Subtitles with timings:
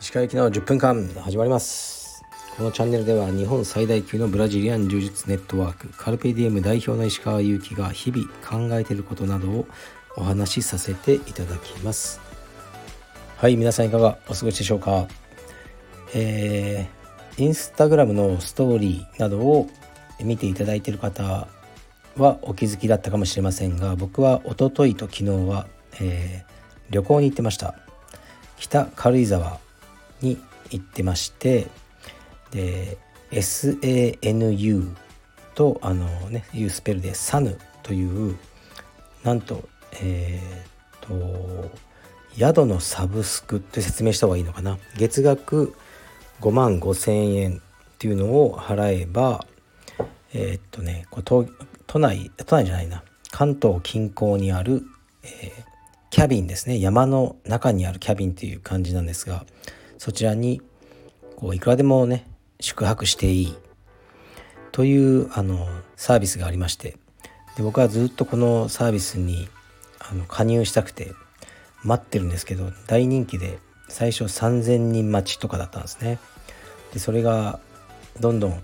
[0.00, 2.22] 石川行きの10分間始まります。
[2.56, 9.66] このチャンネルでは日本最大級のブラジリアン柔術ネットワークカルペディエム代表の石川祐希が日々考えていることなどを
[10.16, 12.18] お話しさせていただきます。
[13.36, 15.06] はい皆さんいかがお過ごしでしょうか？
[16.14, 19.68] えー、インスタグラムのストーリーなどを
[20.18, 21.46] 見ていただいている方
[22.16, 25.66] はお気づきだったかもしれませんが僕はおとといと昨日は、
[26.00, 27.74] えー、旅行に行ってました。
[28.58, 29.58] 北軽井沢
[30.20, 30.38] に
[30.70, 31.66] 行ってまして
[32.50, 32.98] で
[33.30, 34.94] SANU
[35.54, 38.36] とあのねいうスペルで SAN という
[39.24, 39.68] なんと
[40.02, 41.70] えっ、と
[42.36, 44.78] 宿のサブスクって説明した方がいいのかな。
[44.96, 45.74] 月額
[46.40, 47.60] 5万5千円っ
[47.98, 49.46] ていうのを払えば
[50.32, 51.52] えー、っとねこう
[51.90, 54.84] 都内都内じゃないな関東近郊にある、
[55.24, 55.64] えー、
[56.10, 59.44] キャビンですね山の中にあるキャビンっていう感じなんですが
[59.98, 60.62] そちらに
[61.34, 62.28] こういくらでもね
[62.60, 63.56] 宿泊していい
[64.70, 66.96] というあのサービスがありまして
[67.56, 69.48] で僕はずっとこのサービスに
[69.98, 71.12] あの加入したくて
[71.82, 76.20] 待ってるんですけど大人気で最初3,000人待ちとかだったんですね。
[76.92, 77.58] でそれが
[78.20, 78.62] どんどん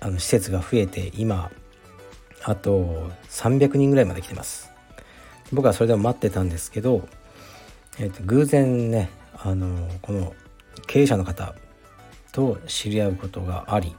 [0.00, 1.52] あの施設が増えて今
[2.48, 4.70] あと300人ぐらいまで来てます。
[5.52, 7.08] 僕はそれでも待ってたんですけど、
[7.98, 10.32] えー、と偶然ねあのこの
[10.86, 11.56] 経営者の方
[12.30, 13.96] と知り合うことがあり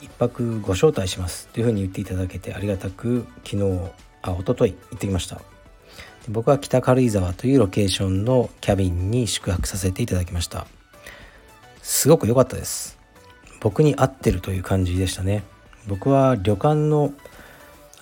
[0.00, 1.48] 一泊ご招待します。
[1.48, 3.80] というふうに言っていただけてありがたく昨日
[4.22, 5.40] あ一昨日行ってきました。
[6.28, 10.68] 僕は北軽井沢というロケーションのキャビンに宿泊させていただきました。
[11.82, 12.96] すごく良かったです。
[13.60, 15.42] 僕に合ってるという感じでしたね。
[15.88, 17.12] 僕は旅館の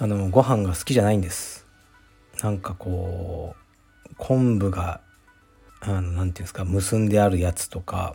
[0.04, 1.66] あのご飯が好きじゃないんです。
[2.42, 3.56] なんかこ
[4.10, 5.00] う昆布が
[5.80, 8.14] あのなんていうんですか結んであるやつとか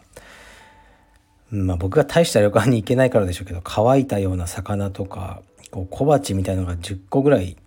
[1.49, 5.41] まあ僕が大した旅館に行けないからでしょうけど乾いたような魚とか
[5.71, 7.57] こう小鉢みたいのが10個ぐらい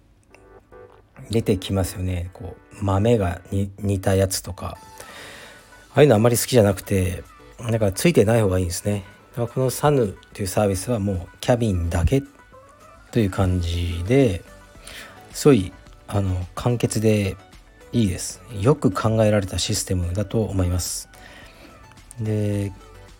[1.32, 2.30] 出てきますよね。
[2.32, 4.78] こう豆が煮たやつとか。
[5.94, 7.24] ああいうのあんまり好きじゃなくて
[7.58, 9.02] だからついてない方がいいんですね。
[9.34, 12.22] このサヌというサービスはもうキャビンだけ
[13.12, 14.42] という感じで
[15.32, 15.72] すごい
[16.08, 17.36] あの簡潔で
[17.92, 18.40] いいです。
[18.58, 21.10] よく考えられたシステムだと思います。
[22.20, 22.72] で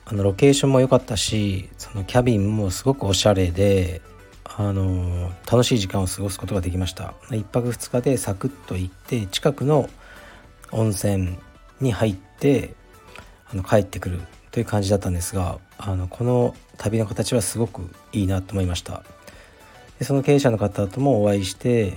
[0.05, 4.01] あのロケーションも良かったしそのキャビンもすごくおしゃれで
[4.45, 7.15] あの楽しい時間を過ごすことができました。
[7.29, 9.89] 1泊2日でサクッと行って近くの
[10.71, 11.37] 温泉
[11.81, 12.75] に入って
[13.51, 14.21] あの帰ってくる
[14.51, 19.03] という感じだったんですがあのこの旅の形はすごくいいなと思いました。
[20.03, 21.93] でその経営者の方ともお会いして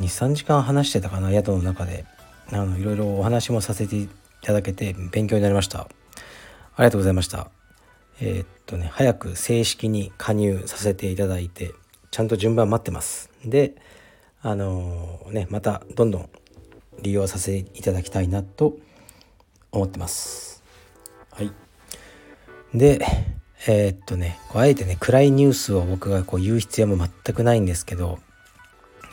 [0.00, 2.06] 23時間話してたかな宿の中で。
[2.52, 4.08] あのいろいろお話もさせてい
[4.42, 5.80] ただけて勉強になりました。
[5.80, 5.86] あ
[6.78, 7.50] りがとうございました。
[8.18, 11.74] えー、っとね早く正式に加入させていただいて
[12.10, 13.30] ちゃんと順番待ってます。
[13.44, 13.76] で
[14.40, 16.30] あのー、ねまたどんどん
[17.02, 18.78] 利用させていただきたいなと
[19.70, 20.64] 思ってます。
[21.30, 21.52] はい。
[22.74, 23.04] で
[23.66, 28.18] えー、っとねあえてね暗いニュースを僕がこう言う必要も全くないんですけど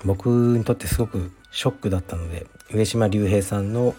[0.06, 3.96] 僕にとってすごくショックだったので上島竜兵さんの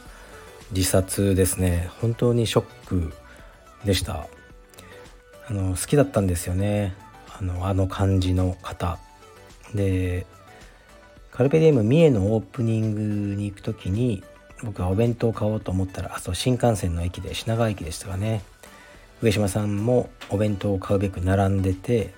[0.73, 1.91] 自殺ですね。
[2.01, 3.13] 本当にショック
[3.85, 4.27] でした。
[5.47, 6.95] あの好きだったんですよね。
[7.39, 8.99] あのあの感じの方。
[9.75, 10.27] で
[11.31, 12.95] カルペディエム三重のオープニン
[13.31, 14.23] グに行く時に
[14.63, 18.43] 僕はお弁当を買おうと思ったらあそう新幹線の駅で品川駅でしたかね。
[19.21, 22.15] 上島さんもお弁当を買うべく並んでて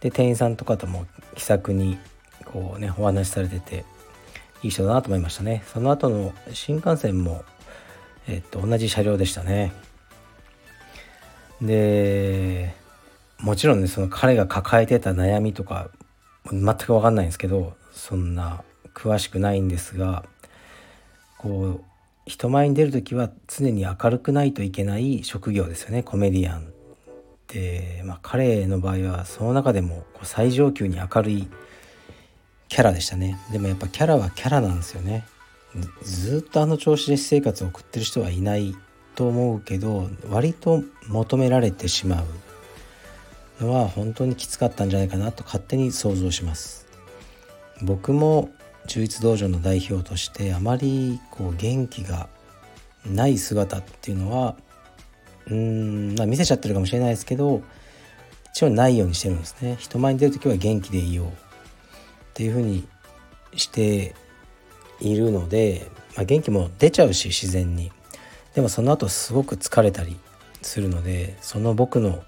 [0.00, 1.98] で店員さんとかとも気さくに
[2.44, 3.84] こうねお話しされてて
[4.62, 5.62] いい人だなと思いましたね。
[5.72, 7.44] その後の新幹線も
[8.26, 9.72] えっと同じ車両でしたね。
[11.60, 12.74] で
[13.38, 15.90] もちろんねその彼が抱えてた悩みとか
[16.50, 18.62] 全く分かんないんですけどそんな
[18.94, 20.24] 詳しくないんですが
[21.36, 21.87] こう
[22.28, 26.02] 人前に出る時は常に明るくないといけない職業ですよね。
[26.02, 26.72] コメディアン
[27.48, 31.48] で、まあ、彼の場合はその中でも最上級に明るい
[32.68, 33.38] キャラでしたね。
[33.50, 35.26] でもやっぱキャラはキャラなんですよね。
[36.02, 38.76] ずっとあの調子で私生活を送ってる人はいない
[39.14, 42.24] と思うけど割と求められてしまう。
[43.60, 46.86] のは本当にきつかったんじゃないかなと勝手に想像します。
[47.82, 48.50] 僕も
[48.88, 52.28] 中立道場の代表としてあまりこう元気が
[53.06, 54.56] ない姿っていうのは
[55.46, 57.62] うーん、ま、見せちゃってるかもしれないですけど
[58.52, 59.76] 一応ないようにしてるんですね。
[59.78, 61.30] 人前に出る時は元気でいようっ
[62.34, 62.88] ていうふうに
[63.54, 64.14] して
[65.00, 65.86] いるので、
[66.16, 67.92] まあ、元気も出ちゃうし自然に。
[68.54, 70.16] でもその後すごく疲れたり
[70.62, 72.24] するのでその僕の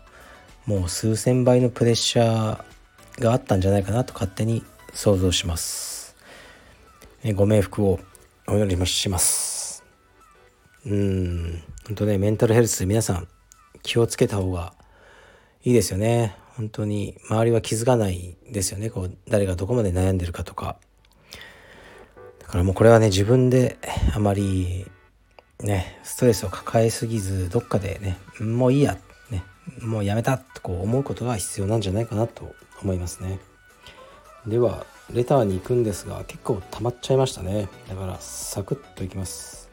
[0.67, 4.63] もう数千倍のプレッシャーがあったんじゃないかなと勝手に
[4.95, 6.00] 想像します、
[7.23, 8.01] ご冥福を
[8.49, 9.85] お祈りします。
[10.87, 11.63] うん。
[11.87, 13.29] 本当ねメンタルヘルス皆さん
[13.83, 14.73] 気をつけた方が
[15.63, 16.35] いいですよね。
[16.57, 18.89] 本当に周りは気づかないですよね。
[18.89, 20.79] こう誰がどこまで悩んでるかとか。
[22.39, 23.77] だからもうこれはね自分で
[24.15, 24.87] あまり
[25.61, 28.97] ねストレスを抱えすぎずどっかでねもういいや
[29.31, 29.45] ね
[29.83, 33.41] もうやめたとこう思うことが必要なんじゃないかなと思いますね。
[34.47, 37.69] ではレターに行くんですが結構溜まっちゃいましたね。
[37.89, 39.69] だからサクッといきます。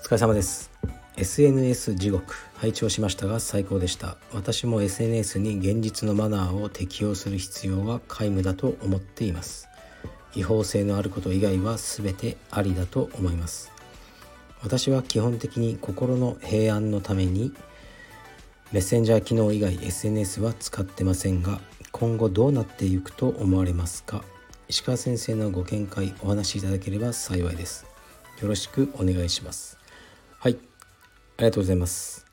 [0.00, 0.70] お疲れ様です。
[1.16, 2.34] SNS 地獄。
[2.56, 4.18] 拝聴しましたが最高でした。
[4.34, 9.68] 私も SNS に現実のマナーを適用する必要は皆無だと思っています。
[10.34, 13.72] 違法性のあること以外は全てありだと思います。
[14.62, 17.54] 私は基本的に心の平安のために
[18.72, 21.60] メッセンジャー機能以外 SNS は使ってませんが
[21.92, 24.24] 今後どうなっていくと思われますか？
[24.68, 27.86] 石川先生のご見解お話しいただければ幸いです。
[28.40, 29.78] よろしくお願いします。
[30.38, 30.56] はい。
[31.36, 32.26] ありがとうございます。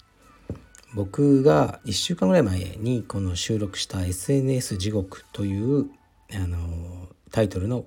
[0.93, 5.89] 僕が1週間ぐらい前にこの収録した SNS 地獄という
[6.33, 7.85] あのタイトルの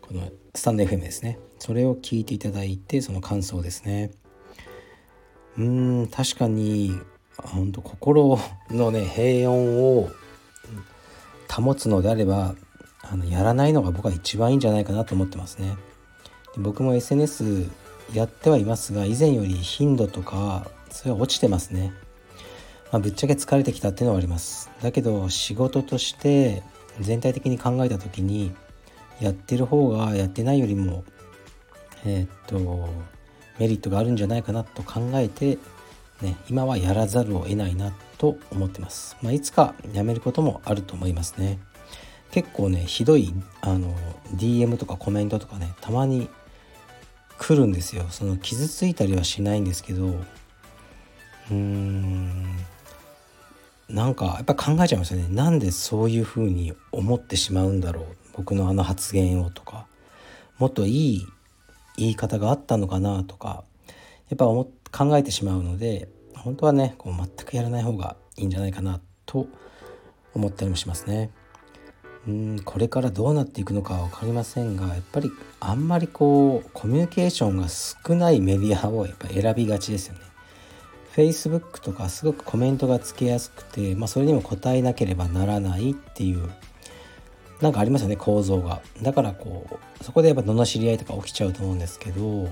[0.00, 1.38] このスタンド FM ですね。
[1.58, 4.10] それを聞いていただいてその感想ですね。
[5.58, 6.98] うん確かに
[7.36, 8.38] 本当心
[8.70, 10.10] のね平穏を
[11.62, 12.54] 保つのであれば
[13.02, 15.76] あのやらないのが僕は一番いいんじゃないかなと思ってますね。
[16.56, 17.66] 僕も SNS
[18.12, 21.92] やってはいますが以前より頻度とかそれは落ちてますね、
[22.92, 24.70] まあ、ぶっちゃけ疲れてきたっていうのはあります。
[24.82, 26.62] だけど仕事として
[27.00, 28.54] 全体的に考えた時に
[29.20, 31.04] やってる方がやってないよりも
[32.04, 32.88] えー、っと
[33.58, 35.58] メリットがあるんじゃないかなと考えて、
[36.24, 41.58] ね、今はやらざるを得ないなと思ってます、まあ、いつかやめることもあると思いますね。
[42.32, 43.94] 結構ねひどいあの
[44.34, 46.28] DM とかコメントとかねたまに
[47.38, 48.06] 来るんですよ。
[48.10, 52.44] その傷ついたりはしないんですけどうーん
[53.88, 55.28] なんかやっぱ考えちゃいますよね。
[55.30, 58.04] なんでそういうふうに思ってしまうんだろう。
[58.36, 59.86] 僕のあの発言をとか。
[60.58, 61.26] もっといい
[61.96, 63.64] 言い方があったのかなとか
[64.28, 66.08] やっぱ思考えてしまうので
[66.44, 69.46] 本当はねこう全くやらない方がいいんじゃないかなと
[70.34, 71.30] 思ったりもしますね。
[72.26, 75.30] うんこれからどうなっていくのかは分かりませんがやっぱり
[75.60, 80.20] あんまりこうコミュニケーションが少ないメディアをやっぱ選びがちですよね。
[81.14, 86.50] Facebook とかすごくコメントがつけやすくて、まあ、それにも答えなければならないっていう
[87.60, 88.82] なんかありますよね構造が。
[89.00, 89.66] だからこ
[90.00, 92.48] うそこでやっぱ罵り合いとか起きちゃうと思うんですけどう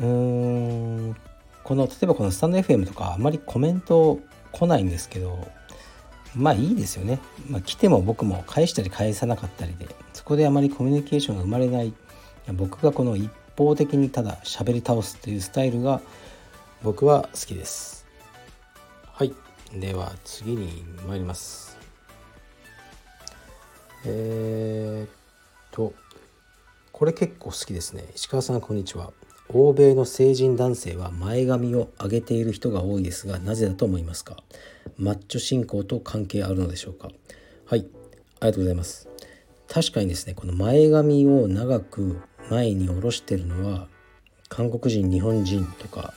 [0.00, 1.16] ーん
[1.64, 4.20] この例えばこのスタンド FM とかあまりコメント
[4.52, 5.48] 来ないんですけど
[6.36, 7.20] まあいいですよね。
[7.48, 11.92] まあ、来ても僕も返したり返さなかったりでそこであまりコミュニケーションが生まれない
[12.52, 16.00] 僕がこの一方的にただ喋り倒すというスタイルが
[16.82, 18.06] 僕は好きです。
[19.12, 19.32] はい。
[19.72, 21.78] では次に参ります。
[24.04, 25.10] えー、っ
[25.70, 25.94] と、
[26.92, 28.04] これ結構好きですね。
[28.14, 29.12] 石川さんこんにちは。
[29.50, 34.36] 欧米の成人男性は前髪を上げている人が多いですがなぜだと思いますか？
[34.98, 37.10] マッチョ信仰と関係あるのでしょうか？
[37.66, 37.86] はい。
[38.40, 39.08] ありがとうございます。
[39.68, 42.20] 確かにですねこの前髪を長く
[42.50, 43.88] 前に下ろしてるのは
[44.48, 46.14] 韓国人日本人とか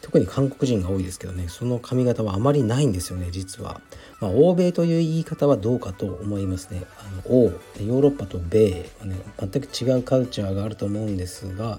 [0.00, 3.80] 特に韓国人が多いですけどねその髪型はあまりないんですよね実は、
[4.20, 6.82] まあ、欧米という言い方はどうかと思いますね。
[6.98, 11.78] あの欧ヨーロッパと米はね全く違うカルチャーがあると思うんですが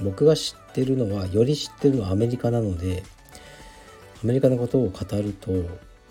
[0.00, 3.02] 僕が知ってるのはより知ってるのはアメリカなので
[4.22, 5.52] アメリカのことを語ると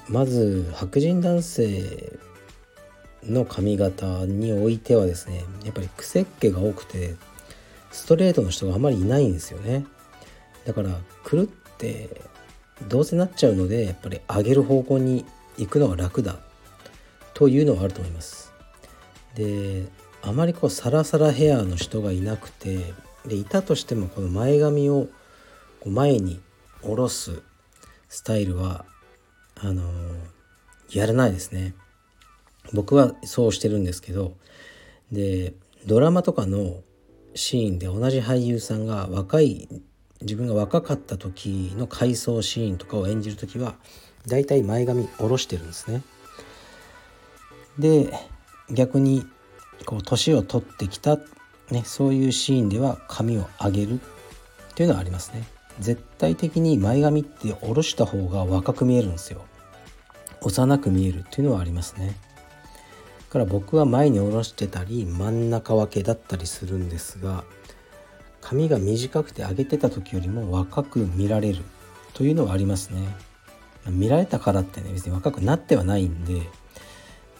[0.07, 2.19] まず白人男性
[3.23, 7.15] の髪型においてはですねやっぱり癖っ気が多くて
[7.91, 9.85] ストレートの人があまりいないんですよね。
[10.65, 10.89] だから
[11.29, 12.09] 狂って
[12.87, 15.25] どうせなっちゃうのでやっぱり上げる方向に
[15.57, 16.37] 行くのが楽だ
[17.33, 18.51] というのはあると思います。
[19.35, 19.85] で
[20.21, 22.93] あまりこうサラサラヘアの人がいなくて
[23.27, 25.07] でいたとしてもこの前髪を
[25.79, 26.41] こう前に
[26.81, 27.41] 下ろす
[28.09, 28.85] スタイルは
[29.55, 31.73] あのー、やらないですね。
[32.73, 34.33] 僕はそうしてるんですけど
[35.11, 35.53] で
[35.85, 36.81] ドラマとかの
[37.35, 39.67] シーンで同じ俳優さんが若い
[40.21, 43.75] 自分が若かった時の回想シーンとかを演じる時は
[44.25, 46.01] だいたい前髪下ろしてるんですね。
[47.77, 48.11] で
[48.71, 49.27] 逆に
[49.85, 51.19] こう年を取ってきた、
[51.71, 53.99] ね、そういうシーンでは髪を上げるっ
[54.75, 55.43] ていうのはありますね。
[55.79, 59.45] 絶対的に前髪って下ろした方が若く見えるんですよ。
[60.41, 62.07] 幼く見えるっていうのはありますね。
[62.07, 62.13] だ
[63.31, 67.43] から僕は前に下ろしてたり真ん中分けだったりするんですが
[68.39, 71.63] 髪が短くて上げてた時よりも若く見られる
[72.13, 73.07] というのはありますね。
[73.87, 76.43] 見られたからってね別に若くなってはないんで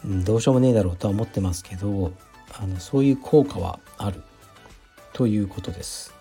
[0.04, 2.12] どうしようもねえだろうとは思ってますけど
[2.58, 4.22] あのそういう効果はある
[5.12, 6.14] ということです。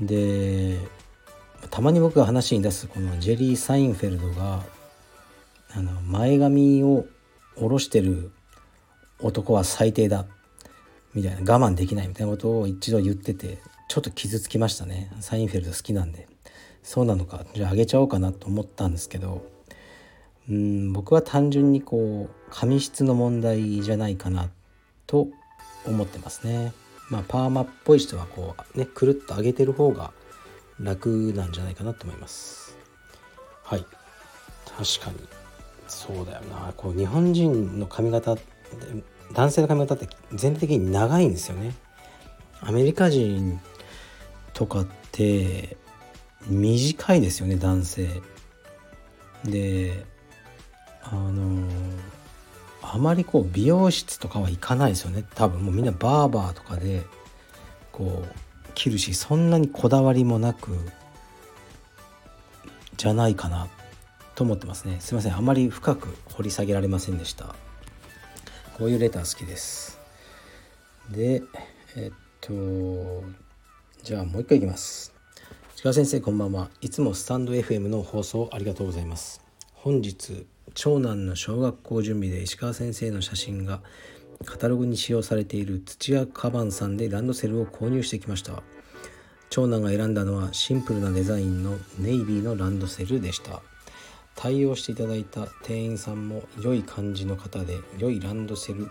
[0.00, 0.78] で
[1.70, 4.62] たまに僕が話に出すこのジェリー・サインフェルドが
[5.74, 7.06] あの前髪を
[7.56, 8.32] 下ろしてる
[9.20, 10.26] 男は最低だ
[11.14, 15.12] みたいな我慢できないみたいなことを一度言っててちょっと傷つきましたね。
[15.20, 16.32] サインフェルド好きなんで。
[16.82, 19.46] そうなのかじゃああげちゃおうかなと思ったんですけど
[20.50, 24.50] うん僕は単純にこう髪質の問題じゃないかな
[25.06, 25.28] と
[25.86, 26.72] 思ってますね。
[27.08, 30.12] まあパーマっぽい人はこうねくるっと上げてる方が
[30.80, 32.76] 楽なんじゃないかなと思います。
[33.64, 33.86] はい。
[34.66, 35.28] 確かに。
[35.88, 36.72] そうだよな。
[36.76, 38.36] こう日本人の髪型
[39.32, 41.74] 男性の髪型って全体的に長いんですよね。
[42.60, 43.60] アメリカ人
[44.54, 45.76] とかって
[46.46, 48.08] 短いですよね男性。
[49.44, 50.04] で
[51.02, 51.68] あの
[52.82, 55.24] あまりこう美容室とかは行かないですよね。
[55.34, 57.02] 多分もうみんなバーバーとかで
[57.92, 60.76] こう切るしそんなにこだわりもなく
[62.96, 63.68] じゃないかな
[64.34, 64.96] と思ってますね。
[65.00, 65.36] すいません。
[65.36, 67.54] あまり深く掘り下げられませんでした。
[68.76, 69.98] こういうレター好きです。
[71.10, 71.42] で
[71.96, 72.52] えっと
[74.02, 75.14] じゃあもう一回いきます。
[75.76, 76.68] 近先生こんばんは。
[76.80, 79.40] いつもスタンド FM の放送ありがとうございます。
[79.74, 83.80] 本日長男の小学校準備で石川先生の写真が
[84.44, 88.62] カタログに使用されている土屋カバンさんでランドセルを購入してきました。
[89.50, 93.60] 長男が選んだのはシンプルなデザインのネイビーのランドセルでした。
[94.34, 98.88] 対応していただいた店員さんも良い感じの方で良いランドセル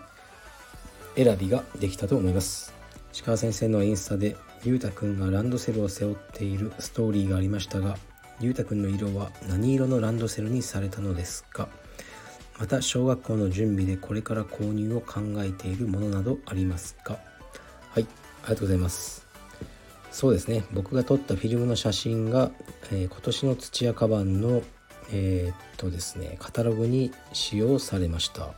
[1.16, 2.72] 選びができたと思います。
[3.12, 7.98] 石川先生のインスタでゆうたくんがランドセルを背負っているストーリーがありましたが
[8.40, 11.68] ゆうたくんの色は何色のランドセルにされたのですか？
[12.58, 17.18] また小学校の準備でこれから購入を考えているものなどありますか？
[17.90, 18.06] はい
[18.44, 19.26] ありがとうございます。
[20.10, 20.64] そうですね。
[20.72, 22.50] 僕が撮ったフィルムの写真が、
[22.90, 24.62] えー、今年の土屋カバンの
[25.10, 28.50] えー、っとですねカタログに使用されました。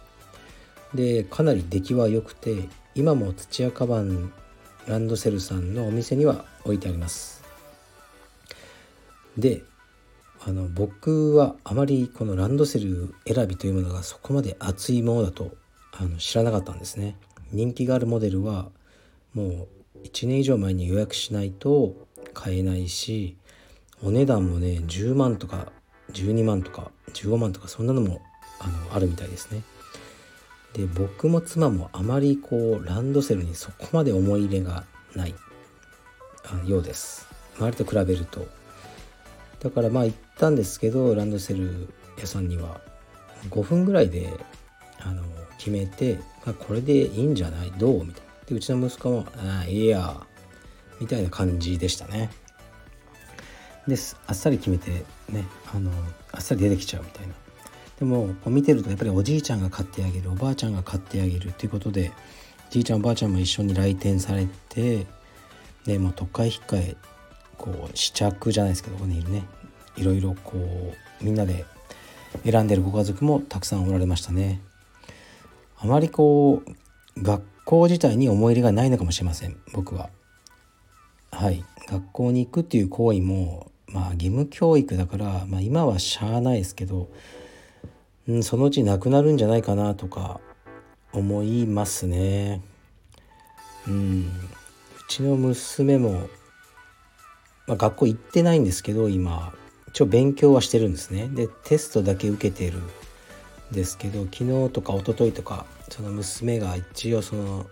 [0.95, 4.33] でかなり出来は良くて今も土屋カバン
[4.87, 7.44] ランドセルさんのお店には置いてあります。
[9.39, 9.63] で
[10.47, 15.57] あの僕はあまりこのランドセル選びというものがそこまで熱いものだと
[15.93, 17.17] あの知らなかったんですね。
[17.53, 18.69] 人気があるモデルは
[19.33, 19.69] もう
[20.05, 21.95] 1年以上前に予約しないと
[22.33, 23.37] 買えないし
[24.03, 25.73] お値段もね10万とか
[26.13, 28.21] 12万とか15万とかそんなのも
[28.59, 29.63] あのあるみたいですね。
[30.75, 35.35] で僕も妻もあまりこうランドセルにそこまで思い入れがない
[36.67, 37.29] ようです。
[37.59, 38.64] 周りと比べると。
[39.65, 42.81] だからまあ行ったんですけどランドセル屋さんには。
[43.51, 44.33] 5分ぐらいで
[45.01, 45.23] あの
[45.59, 47.71] 決めて、まあ、これでいいんじゃない？
[47.73, 48.05] どう？
[48.05, 48.33] みたいな。
[48.47, 50.17] でうちの息子も「ああいいや」
[51.01, 52.31] みたいな感じでしたね。
[53.87, 55.45] ですあっさり決めてね
[55.75, 55.91] あの
[56.33, 57.35] あっさり出てきちゃうみたいな。
[57.99, 62.13] でもこう見てるとやっぱりおじいちゃんが買ってあげるおばあちゃんが買ってあげるっていうことで
[62.71, 65.07] じいちゃんおばあちゃんも一緒に来店されて
[65.85, 66.97] でもう特会引っかえ
[67.57, 69.45] こう試着じゃないですけどここにいるね
[69.97, 71.65] いろいろこうみんなで
[72.45, 74.61] 選んでるご家族もたくさんおられましたね。
[75.79, 80.11] あまりこう学校自体に思い入れがないのかもしれません僕は。
[81.31, 81.65] はい。
[81.87, 87.09] 学校に行くっていう行為もまあ義務教育だから、まあ、今はしゃあないですけど、
[88.27, 90.41] うん、そのうちなくなるんじゃないかなとか
[91.13, 92.63] 思いますね。
[93.87, 94.21] うん。
[94.27, 96.29] うちの娘も、
[97.67, 99.53] まあ、学校行ってないんですけど今。
[99.95, 101.29] 一応勉強はしてるんですね。
[101.29, 102.83] でテストだけ受けてるん
[103.71, 107.67] ですけど昨日とか一昨日とかその娘が一応その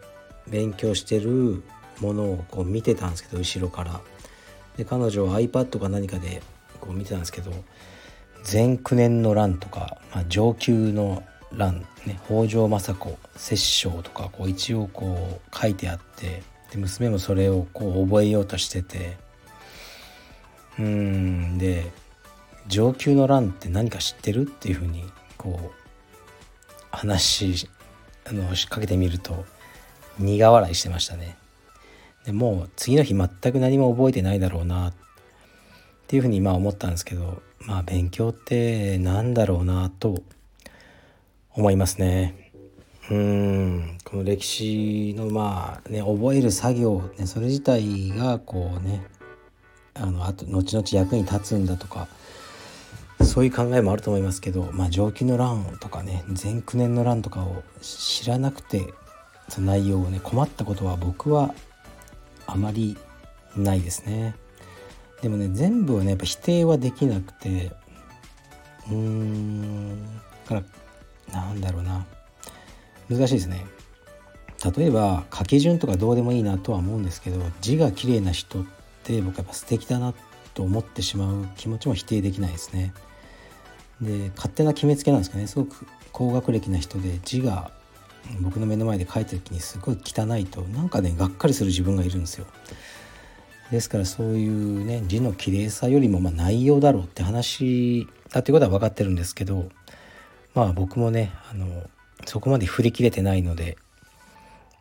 [0.48, 1.64] 勉強してる
[1.98, 4.00] ものをこう見てたんですけど後ろから。
[4.76, 6.42] で彼女は iPad か何かで
[6.80, 7.52] こう見てたんですけど
[8.44, 19.18] 全9年の欄とか、まあ、上級の欄ね北条政子摂政とかこう一応こう書いてあってで娘もそれをこう覚えようとしてて
[20.78, 21.58] うん。
[21.58, 21.90] で
[22.68, 25.04] 上級の欄って何か知ってるっていうふうに
[25.36, 25.82] こう
[26.90, 27.68] 話
[28.24, 29.44] あのかけてみると
[30.18, 31.36] 苦笑いしてましたね。
[32.24, 34.94] でもう次の日全く何も覚えてないだろうなっ
[36.06, 40.22] ていうふうにまあ思ったんですけどまあ勉強ってなんだろうなと
[41.54, 42.52] 思いますね。
[43.10, 43.98] うん。
[44.04, 49.04] この歴史のまあね覚える作業、ね、それ自体がこうね
[49.94, 52.08] あのあと後々役に立つんだとか
[53.24, 58.92] そういう考えもあると思いますけど、まあ、上記の乱とかね全9年の乱とかを知らなくて
[59.48, 61.54] その内容をね困ったことは僕は
[62.46, 62.96] あまり
[63.56, 64.34] ないですね。
[65.20, 67.70] でもね全部はねやっぱ否定はできなくて
[68.88, 70.02] うーん
[70.46, 70.64] だか
[71.30, 72.04] らなんだろうな
[73.08, 73.64] 難しいですね。
[74.76, 78.81] 例えば書き順とかどうでもいいなとは思うんですけど字が綺麗な人って
[79.22, 80.14] 僕やっぱ素敵だな
[80.54, 82.92] と思ってしまう気持ちも否定できないですね。
[84.00, 87.70] で勝手な決めつけなんですけどねすごく高学歴な人で字が
[88.40, 92.46] 僕の目の前で書いた時にすごい汚いとなんかねがっかりする自分がいるんですよ。
[93.70, 99.70] ですからそういうね字の綺麗さよりもまあ内容だろうって話だっていうことは分かってるんですけど
[100.54, 101.66] まあ僕もねあの
[102.26, 103.78] そこまで振り切れてないので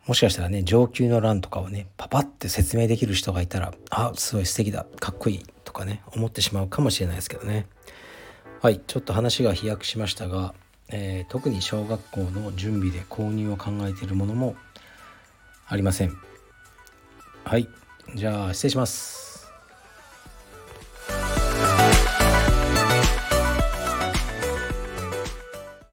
[0.06, 7.66] もしかしたらね上級の欄とかをねパパって説明できる人がいたらあすごい素敵だかっこいいとかね思ってしまうかもしれないですけどね。
[8.60, 10.54] はいちょっと話が飛躍しましたが、
[10.88, 14.54] えー、特に小学校の準備で購入を考えているものも
[15.66, 16.16] ありません。
[17.44, 17.68] はい
[18.14, 19.21] じゃあ失礼します。